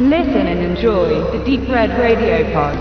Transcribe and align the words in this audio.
Listen 0.00 0.46
and 0.46 0.60
enjoy 0.60 1.08
the 1.32 1.44
Deep 1.44 1.68
Red 1.68 1.90
Radio 1.98 2.44
Pod. 2.52 2.78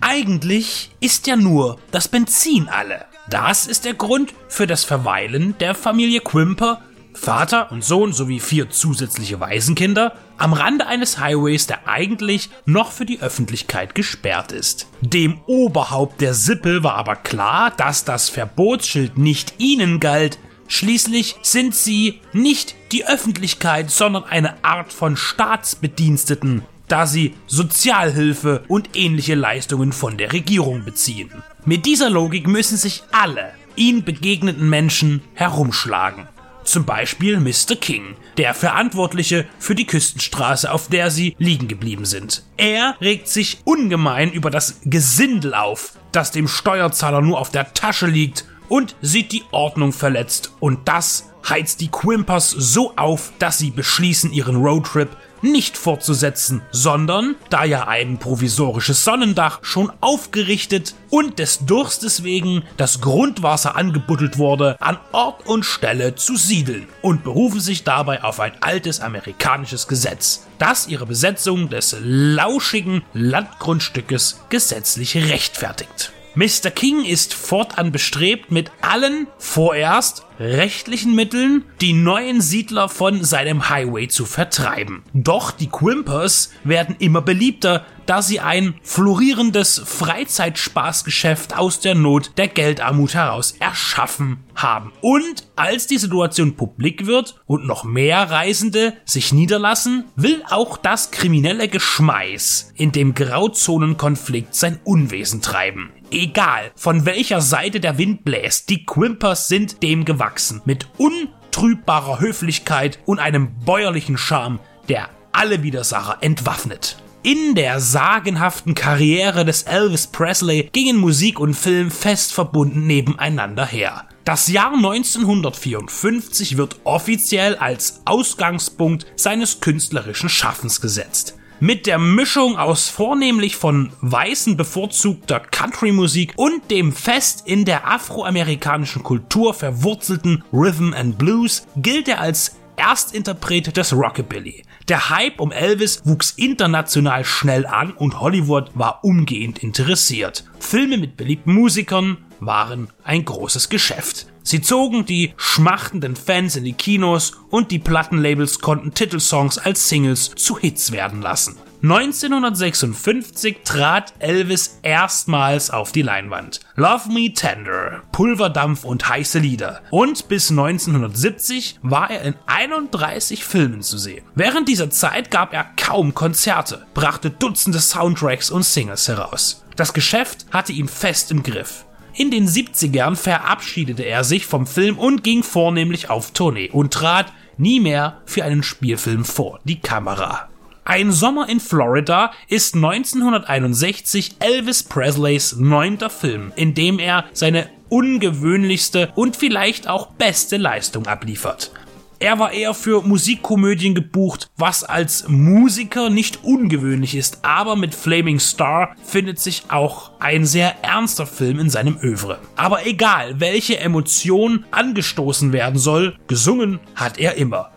Eigentlich 0.00 0.90
ist 0.98 1.28
ja 1.28 1.36
nur 1.36 1.78
das 1.92 2.08
Benzin 2.08 2.68
alle. 2.68 3.04
Das 3.30 3.68
ist 3.68 3.84
der 3.84 3.94
Grund 3.94 4.34
für 4.48 4.66
das 4.66 4.82
Verweilen 4.82 5.54
der 5.60 5.76
Familie 5.76 6.18
Quimper, 6.22 6.80
Vater 7.16 7.72
und 7.72 7.82
Sohn 7.82 8.12
sowie 8.12 8.40
vier 8.40 8.70
zusätzliche 8.70 9.40
Waisenkinder, 9.40 10.12
am 10.38 10.52
Rande 10.52 10.86
eines 10.86 11.18
Highways, 11.18 11.66
der 11.66 11.88
eigentlich 11.88 12.50
noch 12.66 12.92
für 12.92 13.06
die 13.06 13.20
Öffentlichkeit 13.20 13.94
gesperrt 13.94 14.52
ist. 14.52 14.86
Dem 15.00 15.40
Oberhaupt 15.46 16.20
der 16.20 16.34
Sippe 16.34 16.82
war 16.82 16.94
aber 16.94 17.16
klar, 17.16 17.72
dass 17.76 18.04
das 18.04 18.28
Verbotsschild 18.28 19.18
nicht 19.18 19.54
ihnen 19.58 19.98
galt, 19.98 20.38
Schließlich 20.68 21.36
sind 21.42 21.74
sie 21.74 22.20
nicht 22.32 22.74
die 22.92 23.06
Öffentlichkeit, 23.06 23.90
sondern 23.90 24.24
eine 24.24 24.64
Art 24.64 24.92
von 24.92 25.16
Staatsbediensteten, 25.16 26.62
da 26.88 27.06
sie 27.06 27.34
Sozialhilfe 27.46 28.64
und 28.68 28.96
ähnliche 28.96 29.34
Leistungen 29.34 29.92
von 29.92 30.16
der 30.16 30.32
Regierung 30.32 30.84
beziehen. 30.84 31.30
Mit 31.64 31.86
dieser 31.86 32.10
Logik 32.10 32.48
müssen 32.48 32.76
sich 32.76 33.02
alle 33.12 33.52
ihnen 33.76 34.04
begegneten 34.04 34.68
Menschen 34.68 35.22
herumschlagen. 35.34 36.28
Zum 36.66 36.84
Beispiel 36.84 37.38
Mr. 37.38 37.76
King, 37.80 38.16
der 38.38 38.52
Verantwortliche 38.52 39.46
für 39.60 39.76
die 39.76 39.86
Küstenstraße, 39.86 40.70
auf 40.70 40.88
der 40.88 41.12
sie 41.12 41.36
liegen 41.38 41.68
geblieben 41.68 42.04
sind. 42.04 42.42
Er 42.56 42.96
regt 43.00 43.28
sich 43.28 43.58
ungemein 43.64 44.32
über 44.32 44.50
das 44.50 44.80
Gesindel 44.84 45.54
auf, 45.54 45.92
das 46.10 46.32
dem 46.32 46.48
Steuerzahler 46.48 47.20
nur 47.20 47.38
auf 47.38 47.50
der 47.50 47.72
Tasche 47.72 48.06
liegt 48.06 48.46
und 48.68 48.96
sieht 49.00 49.30
die 49.30 49.44
Ordnung 49.52 49.92
verletzt 49.92 50.54
und 50.58 50.88
das 50.88 51.30
heizt 51.48 51.80
die 51.80 51.88
Quimpers 51.88 52.50
so 52.50 52.96
auf, 52.96 53.32
dass 53.38 53.58
sie 53.58 53.70
beschließen, 53.70 54.32
ihren 54.32 54.56
Roadtrip 54.56 55.16
nicht 55.52 55.76
fortzusetzen, 55.76 56.62
sondern, 56.70 57.36
da 57.50 57.64
ja 57.64 57.88
ein 57.88 58.18
provisorisches 58.18 59.04
Sonnendach 59.04 59.60
schon 59.62 59.92
aufgerichtet 60.00 60.94
und 61.10 61.38
des 61.38 61.66
Durstes 61.66 62.22
wegen 62.22 62.62
das 62.76 63.00
Grundwasser 63.00 63.76
angebuddelt 63.76 64.38
wurde, 64.38 64.76
an 64.80 64.98
Ort 65.12 65.46
und 65.46 65.64
Stelle 65.64 66.14
zu 66.14 66.36
siedeln 66.36 66.88
und 67.02 67.24
berufen 67.24 67.60
sich 67.60 67.84
dabei 67.84 68.22
auf 68.22 68.40
ein 68.40 68.52
altes 68.60 69.00
amerikanisches 69.00 69.88
Gesetz, 69.88 70.46
das 70.58 70.88
ihre 70.88 71.06
Besetzung 71.06 71.68
des 71.68 71.96
lauschigen 72.00 73.02
Landgrundstückes 73.12 74.40
gesetzlich 74.48 75.16
rechtfertigt. 75.16 76.12
Mr. 76.36 76.70
King 76.70 77.02
ist 77.02 77.32
fortan 77.32 77.92
bestrebt, 77.92 78.50
mit 78.52 78.70
allen 78.82 79.26
vorerst 79.38 80.26
rechtlichen 80.38 81.14
Mitteln 81.14 81.64
die 81.80 81.94
neuen 81.94 82.42
Siedler 82.42 82.90
von 82.90 83.24
seinem 83.24 83.70
Highway 83.70 84.08
zu 84.08 84.26
vertreiben. 84.26 85.02
Doch 85.14 85.50
die 85.50 85.68
Quimpers 85.68 86.52
werden 86.62 86.96
immer 86.98 87.22
beliebter, 87.22 87.86
da 88.04 88.22
sie 88.22 88.40
ein 88.40 88.74
florierendes 88.82 89.82
Freizeitspaßgeschäft 89.84 91.56
aus 91.56 91.80
der 91.80 91.94
Not 91.94 92.32
der 92.36 92.48
Geldarmut 92.48 93.14
heraus 93.14 93.56
erschaffen 93.58 94.44
haben. 94.54 94.92
Und 95.00 95.48
als 95.56 95.86
die 95.86 95.98
Situation 95.98 96.54
publik 96.54 97.06
wird 97.06 97.40
und 97.46 97.66
noch 97.66 97.84
mehr 97.84 98.30
Reisende 98.30 98.92
sich 99.04 99.32
niederlassen, 99.32 100.04
will 100.14 100.42
auch 100.50 100.76
das 100.76 101.10
kriminelle 101.10 101.68
Geschmeiß 101.68 102.72
in 102.76 102.92
dem 102.92 103.14
Grauzonenkonflikt 103.14 104.54
sein 104.54 104.78
Unwesen 104.84 105.42
treiben. 105.42 105.90
Egal, 106.10 106.70
von 106.76 107.04
welcher 107.04 107.40
Seite 107.40 107.80
der 107.80 107.98
Wind 107.98 108.24
bläst, 108.24 108.70
die 108.70 108.84
Quimpers 108.84 109.48
sind 109.48 109.82
dem 109.82 110.04
gewachsen. 110.04 110.62
Mit 110.64 110.86
untrübbarer 110.98 112.20
Höflichkeit 112.20 113.00
und 113.06 113.18
einem 113.18 113.58
bäuerlichen 113.64 114.16
Charme, 114.16 114.60
der 114.88 115.08
alle 115.32 115.64
Widersacher 115.64 116.18
entwaffnet. 116.20 116.96
In 117.24 117.56
der 117.56 117.80
sagenhaften 117.80 118.76
Karriere 118.76 119.44
des 119.44 119.64
Elvis 119.64 120.06
Presley 120.06 120.70
gingen 120.72 120.96
Musik 120.96 121.40
und 121.40 121.54
Film 121.54 121.90
fest 121.90 122.32
verbunden 122.32 122.86
nebeneinander 122.86 123.66
her. 123.66 124.04
Das 124.24 124.46
Jahr 124.46 124.72
1954 124.74 126.56
wird 126.56 126.76
offiziell 126.84 127.56
als 127.56 128.02
Ausgangspunkt 128.04 129.06
seines 129.16 129.60
künstlerischen 129.60 130.28
Schaffens 130.28 130.80
gesetzt. 130.80 131.36
Mit 131.58 131.86
der 131.86 131.98
Mischung 131.98 132.58
aus 132.58 132.90
vornehmlich 132.90 133.56
von 133.56 133.90
Weißen 134.02 134.58
bevorzugter 134.58 135.40
Country-Musik 135.40 136.34
und 136.36 136.70
dem 136.70 136.92
fest 136.92 137.44
in 137.46 137.64
der 137.64 137.88
afroamerikanischen 137.90 139.02
Kultur 139.02 139.54
verwurzelten 139.54 140.44
Rhythm 140.52 140.92
and 140.92 141.16
Blues 141.16 141.66
gilt 141.76 142.08
er 142.08 142.20
als 142.20 142.56
Erstinterpret 142.76 143.74
des 143.74 143.94
Rockabilly. 143.94 144.64
Der 144.88 145.08
Hype 145.08 145.40
um 145.40 145.50
Elvis 145.50 146.02
wuchs 146.04 146.32
international 146.32 147.24
schnell 147.24 147.64
an 147.64 147.92
und 147.92 148.20
Hollywood 148.20 148.72
war 148.74 149.02
umgehend 149.02 149.62
interessiert. 149.62 150.44
Filme 150.60 150.98
mit 150.98 151.16
beliebten 151.16 151.54
Musikern 151.54 152.18
waren 152.38 152.90
ein 153.02 153.24
großes 153.24 153.70
Geschäft. 153.70 154.26
Sie 154.46 154.60
zogen 154.60 155.04
die 155.04 155.34
schmachtenden 155.36 156.14
Fans 156.14 156.54
in 156.54 156.62
die 156.62 156.72
Kinos 156.72 157.32
und 157.50 157.72
die 157.72 157.80
Plattenlabels 157.80 158.60
konnten 158.60 158.94
Titelsongs 158.94 159.58
als 159.58 159.88
Singles 159.88 160.30
zu 160.36 160.56
Hits 160.56 160.92
werden 160.92 161.20
lassen. 161.20 161.56
1956 161.82 163.58
trat 163.64 164.14
Elvis 164.20 164.78
erstmals 164.82 165.70
auf 165.70 165.90
die 165.90 166.02
Leinwand. 166.02 166.60
Love 166.76 167.10
Me 167.10 167.32
Tender, 167.34 168.04
Pulverdampf 168.12 168.84
und 168.84 169.08
heiße 169.08 169.40
Lieder. 169.40 169.82
Und 169.90 170.28
bis 170.28 170.50
1970 170.50 171.80
war 171.82 172.08
er 172.08 172.22
in 172.22 172.36
31 172.46 173.44
Filmen 173.44 173.82
zu 173.82 173.98
sehen. 173.98 174.24
Während 174.36 174.68
dieser 174.68 174.90
Zeit 174.90 175.32
gab 175.32 175.52
er 175.52 175.64
kaum 175.76 176.14
Konzerte, 176.14 176.86
brachte 176.94 177.30
Dutzende 177.30 177.80
Soundtracks 177.80 178.52
und 178.52 178.62
Singles 178.62 179.08
heraus. 179.08 179.64
Das 179.74 179.92
Geschäft 179.92 180.46
hatte 180.52 180.72
ihn 180.72 180.86
fest 180.86 181.32
im 181.32 181.42
Griff. 181.42 181.85
In 182.18 182.30
den 182.30 182.48
70ern 182.48 183.14
verabschiedete 183.14 184.02
er 184.02 184.24
sich 184.24 184.46
vom 184.46 184.66
Film 184.66 184.98
und 184.98 185.22
ging 185.22 185.42
vornehmlich 185.42 186.08
auf 186.08 186.30
Tournee 186.30 186.70
und 186.70 186.94
trat 186.94 187.30
nie 187.58 187.78
mehr 187.78 188.22
für 188.24 188.42
einen 188.42 188.62
Spielfilm 188.62 189.26
vor 189.26 189.60
die 189.64 189.80
Kamera. 189.80 190.48
Ein 190.86 191.12
Sommer 191.12 191.46
in 191.50 191.60
Florida 191.60 192.32
ist 192.48 192.74
1961 192.74 194.36
Elvis 194.38 194.82
Presleys 194.84 195.56
neunter 195.56 196.08
Film, 196.08 196.52
in 196.56 196.72
dem 196.72 196.98
er 196.98 197.26
seine 197.34 197.68
ungewöhnlichste 197.90 199.12
und 199.14 199.36
vielleicht 199.36 199.86
auch 199.86 200.06
beste 200.12 200.56
Leistung 200.56 201.06
abliefert. 201.06 201.70
Er 202.18 202.38
war 202.38 202.52
eher 202.52 202.72
für 202.72 203.02
Musikkomödien 203.02 203.94
gebucht, 203.94 204.48
was 204.56 204.84
als 204.84 205.28
Musiker 205.28 206.08
nicht 206.08 206.44
ungewöhnlich 206.44 207.14
ist, 207.14 207.40
aber 207.42 207.76
mit 207.76 207.94
Flaming 207.94 208.40
Star 208.40 208.96
findet 209.04 209.38
sich 209.38 209.64
auch 209.68 210.12
ein 210.18 210.46
sehr 210.46 210.82
ernster 210.82 211.26
Film 211.26 211.58
in 211.58 211.68
seinem 211.68 211.98
Övre. 212.02 212.38
Aber 212.56 212.86
egal, 212.86 213.38
welche 213.40 213.78
Emotion 213.78 214.64
angestoßen 214.70 215.52
werden 215.52 215.78
soll, 215.78 216.16
gesungen 216.26 216.80
hat 216.94 217.18
er 217.18 217.34
immer. 217.34 217.70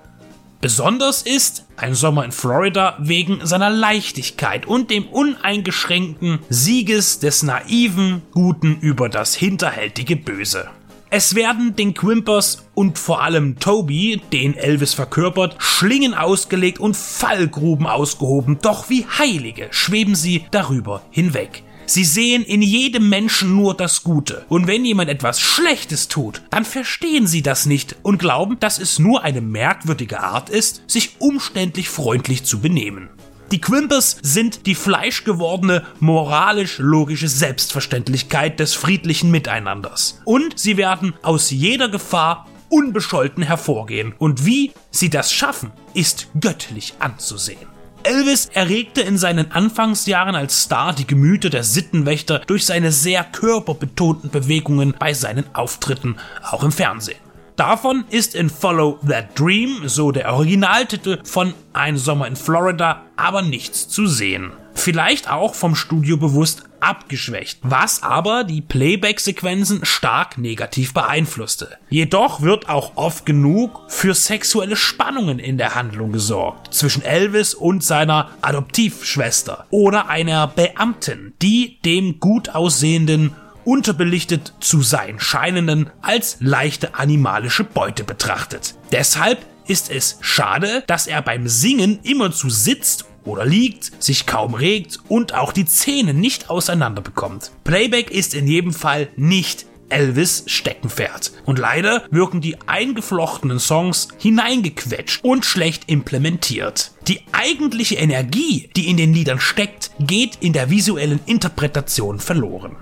Besonders 0.61 1.21
ist 1.21 1.65
ein 1.75 1.93
Sommer 1.93 2.23
in 2.23 2.31
Florida 2.31 2.97
wegen 2.99 3.45
seiner 3.45 3.69
Leichtigkeit 3.69 4.65
und 4.65 4.89
dem 4.89 5.05
uneingeschränkten 5.05 6.39
Sieges 6.49 7.19
des 7.19 7.43
naiven 7.43 8.21
Guten 8.31 8.77
über 8.79 9.09
das 9.09 9.35
hinterhältige 9.35 10.15
Böse. 10.15 10.69
Es 11.11 11.33
werden 11.33 11.75
den 11.75 11.95
Quimpers 11.95 12.67
und 12.75 12.99
vor 12.99 13.23
allem 13.23 13.57
Toby, 13.57 14.21
den 14.31 14.55
Elvis 14.55 14.93
verkörpert, 14.93 15.55
Schlingen 15.57 16.13
ausgelegt 16.13 16.79
und 16.79 16.95
Fallgruben 16.95 17.87
ausgehoben, 17.87 18.59
doch 18.61 18.91
wie 18.91 19.07
Heilige 19.17 19.69
schweben 19.71 20.13
sie 20.13 20.45
darüber 20.51 21.01
hinweg. 21.09 21.63
Sie 21.87 22.05
sehen 22.05 22.43
in 22.43 22.61
jedem 22.61 23.09
Menschen 23.09 23.55
nur 23.55 23.73
das 23.73 24.03
Gute. 24.03 24.45
Und 24.49 24.67
wenn 24.67 24.85
jemand 24.85 25.09
etwas 25.09 25.41
Schlechtes 25.41 26.09
tut, 26.09 26.43
dann 26.51 26.63
verstehen 26.63 27.25
sie 27.25 27.41
das 27.41 27.65
nicht 27.65 27.95
und 28.03 28.19
glauben, 28.19 28.59
dass 28.59 28.77
es 28.77 28.99
nur 28.99 29.23
eine 29.23 29.41
merkwürdige 29.41 30.19
Art 30.19 30.51
ist, 30.51 30.83
sich 30.85 31.15
umständlich 31.17 31.89
freundlich 31.89 32.43
zu 32.43 32.59
benehmen. 32.59 33.09
Die 33.51 33.61
Quimpers 33.61 34.17
sind 34.21 34.67
die 34.67 34.75
fleischgewordene, 34.75 35.83
moralisch-logische 35.99 37.27
Selbstverständlichkeit 37.27 38.59
des 38.59 38.75
friedlichen 38.75 39.31
Miteinanders. 39.31 40.21
Und 40.23 40.59
sie 40.59 40.77
werden 40.77 41.15
aus 41.23 41.49
jeder 41.49 41.89
Gefahr 41.89 42.47
unbescholten 42.69 43.41
hervorgehen. 43.41 44.13
Und 44.19 44.45
wie 44.45 44.71
sie 44.91 45.09
das 45.09 45.33
schaffen, 45.33 45.71
ist 45.95 46.27
göttlich 46.39 46.93
anzusehen. 46.99 47.67
Elvis 48.03 48.49
erregte 48.53 49.01
in 49.01 49.17
seinen 49.17 49.51
Anfangsjahren 49.51 50.35
als 50.35 50.63
Star 50.63 50.93
die 50.93 51.07
Gemüter 51.07 51.49
der 51.49 51.63
Sittenwächter 51.63 52.39
durch 52.39 52.65
seine 52.65 52.91
sehr 52.91 53.23
körperbetonten 53.23 54.29
Bewegungen 54.29 54.93
bei 54.97 55.13
seinen 55.13 55.43
Auftritten, 55.53 56.17
auch 56.43 56.63
im 56.63 56.71
Fernsehen. 56.71 57.28
Davon 57.59 58.05
ist 58.09 58.35
in 58.35 58.49
Follow 58.49 58.99
That 59.05 59.37
Dream, 59.37 59.81
so 59.89 60.13
der 60.13 60.31
Originaltitel 60.31 61.19
von 61.25 61.53
Ein 61.73 61.97
Sommer 61.97 62.25
in 62.27 62.37
Florida, 62.37 63.01
aber 63.17 63.41
nichts 63.41 63.89
zu 63.89 64.07
sehen. 64.07 64.53
vielleicht 64.79 65.29
auch 65.29 65.55
vom 65.55 65.75
Studio 65.75 66.15
bewusst 66.15 66.63
abgeschwächt, 66.79 67.59
was 67.63 68.01
aber 68.01 68.45
die 68.45 68.61
Playback-Sequenzen 68.61 69.83
stark 69.83 70.37
negativ 70.37 70.93
beeinflusste. 70.93 71.77
Jedoch 71.89 72.41
wird 72.41 72.69
auch 72.69 72.93
oft 72.95 73.25
genug 73.25 73.81
für 73.89 74.13
sexuelle 74.13 74.77
Spannungen 74.77 75.39
in 75.39 75.57
der 75.57 75.75
Handlung 75.75 76.13
gesorgt, 76.13 76.73
zwischen 76.73 77.03
Elvis 77.03 77.53
und 77.53 77.83
seiner 77.83 78.29
Adoptivschwester 78.41 79.65
oder 79.69 80.07
einer 80.07 80.47
Beamtin, 80.47 81.33
die 81.41 81.79
dem 81.83 82.21
gut 82.21 82.49
aussehenden 82.55 83.35
unterbelichtet 83.69 84.53
zu 84.59 84.81
sein 84.81 85.19
scheinenden 85.19 85.91
als 86.01 86.37
leichte 86.39 86.95
animalische 86.95 87.63
Beute 87.63 88.03
betrachtet. 88.03 88.73
Deshalb 88.91 89.45
ist 89.67 89.91
es 89.91 90.17
schade, 90.21 90.83
dass 90.87 91.05
er 91.05 91.21
beim 91.21 91.47
Singen 91.47 91.99
immerzu 92.01 92.49
sitzt 92.49 93.05
oder 93.25 93.45
liegt, 93.45 93.91
sich 94.03 94.25
kaum 94.25 94.55
regt 94.55 94.97
und 95.07 95.35
auch 95.35 95.53
die 95.53 95.67
Zähne 95.67 96.15
nicht 96.15 96.49
auseinander 96.49 97.03
bekommt. 97.03 97.51
Playback 97.63 98.09
ist 98.09 98.33
in 98.33 98.47
jedem 98.47 98.73
Fall 98.73 99.09
nicht 99.15 99.67
Elvis 99.89 100.45
Steckenpferd. 100.47 101.31
Und 101.45 101.59
leider 101.59 102.05
wirken 102.09 102.41
die 102.41 102.57
eingeflochtenen 102.65 103.59
Songs 103.59 104.07
hineingequetscht 104.17 105.23
und 105.23 105.45
schlecht 105.45 105.83
implementiert. 105.87 106.91
Die 107.07 107.21
eigentliche 107.33 107.95
Energie, 107.95 108.69
die 108.75 108.89
in 108.89 108.97
den 108.97 109.13
Liedern 109.13 109.39
steckt, 109.39 109.91
geht 109.99 110.37
in 110.41 110.53
der 110.53 110.71
visuellen 110.71 111.19
Interpretation 111.27 112.19
verloren. 112.19 112.75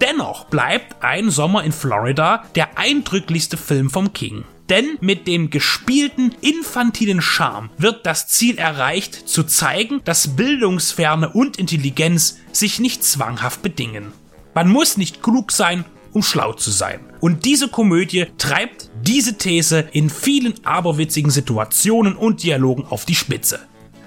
Dennoch 0.00 0.46
bleibt 0.46 1.02
Ein 1.02 1.30
Sommer 1.30 1.62
in 1.64 1.72
Florida 1.72 2.44
der 2.54 2.78
eindrücklichste 2.78 3.56
Film 3.56 3.90
vom 3.90 4.12
King. 4.12 4.44
Denn 4.70 4.96
mit 5.00 5.26
dem 5.26 5.50
gespielten 5.50 6.34
infantilen 6.40 7.20
Charme 7.20 7.70
wird 7.76 8.06
das 8.06 8.28
Ziel 8.28 8.56
erreicht, 8.56 9.28
zu 9.28 9.42
zeigen, 9.42 10.00
dass 10.04 10.36
Bildungsferne 10.36 11.28
und 11.28 11.58
Intelligenz 11.58 12.38
sich 12.52 12.78
nicht 12.78 13.02
zwanghaft 13.02 13.62
bedingen. 13.62 14.12
Man 14.54 14.68
muss 14.68 14.96
nicht 14.96 15.22
klug 15.22 15.52
sein, 15.52 15.84
um 16.12 16.22
schlau 16.22 16.52
zu 16.52 16.70
sein. 16.70 17.00
Und 17.20 17.44
diese 17.44 17.68
Komödie 17.68 18.26
treibt 18.38 18.90
diese 19.02 19.36
These 19.36 19.88
in 19.92 20.08
vielen 20.08 20.54
aberwitzigen 20.64 21.30
Situationen 21.30 22.14
und 22.14 22.42
Dialogen 22.42 22.84
auf 22.88 23.04
die 23.04 23.14
Spitze. 23.14 23.60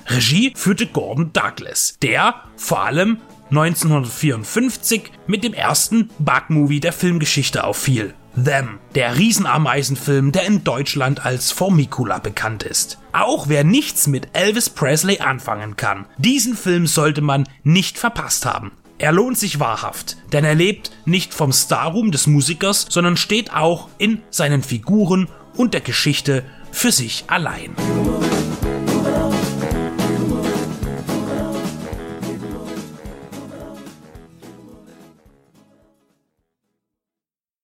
Regie 0.07 0.53
führte 0.55 0.87
Gordon 0.87 1.31
Douglas, 1.33 1.97
der 2.01 2.35
vor 2.55 2.83
allem 2.83 3.19
1954 3.55 5.11
mit 5.27 5.43
dem 5.43 5.53
ersten 5.53 6.09
Bug-Movie 6.17 6.79
der 6.79 6.91
Filmgeschichte 6.91 7.63
auffiel. 7.63 8.15
Them, 8.35 8.79
der 8.95 9.15
Riesenameisenfilm, 9.15 10.31
der 10.31 10.45
in 10.45 10.63
Deutschland 10.63 11.23
als 11.23 11.51
Formicula 11.51 12.17
bekannt 12.17 12.63
ist. 12.63 12.97
Auch 13.11 13.47
wer 13.47 13.63
nichts 13.63 14.07
mit 14.07 14.29
Elvis 14.33 14.71
Presley 14.71 15.19
anfangen 15.19 15.77
kann, 15.77 16.07
diesen 16.17 16.57
Film 16.57 16.87
sollte 16.87 17.21
man 17.21 17.47
nicht 17.63 17.99
verpasst 17.99 18.47
haben. 18.47 18.71
Er 18.97 19.11
lohnt 19.11 19.37
sich 19.37 19.59
wahrhaft, 19.59 20.17
denn 20.31 20.45
er 20.45 20.55
lebt 20.55 20.91
nicht 21.05 21.33
vom 21.33 21.51
Starruhm 21.51 22.11
des 22.11 22.25
Musikers, 22.25 22.87
sondern 22.89 23.17
steht 23.17 23.53
auch 23.53 23.89
in 23.99 24.23
seinen 24.31 24.63
Figuren 24.63 25.27
und 25.55 25.75
der 25.75 25.81
Geschichte 25.81 26.43
für 26.71 26.91
sich 26.91 27.25
allein. 27.27 27.75